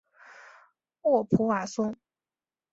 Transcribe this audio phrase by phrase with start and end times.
[1.03, 1.95] 沃普瓦松。